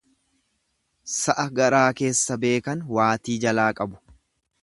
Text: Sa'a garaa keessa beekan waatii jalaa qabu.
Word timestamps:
Sa'a 1.15 1.43
garaa 1.59 1.83
keessa 2.01 2.39
beekan 2.45 2.83
waatii 2.97 3.39
jalaa 3.47 3.69
qabu. 3.83 4.01